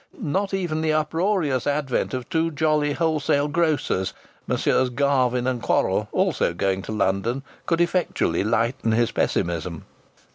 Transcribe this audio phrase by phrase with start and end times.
[0.19, 4.13] Not even the uproarious advent of two jolly wholesale grocers,
[4.47, 9.85] Messieurs Garvin & Quorrall, also going to London, could effectually lighten his pessimism.